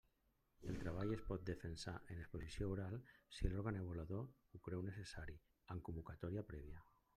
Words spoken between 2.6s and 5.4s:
oral, si l'òrgan avaluador ho creu necessari,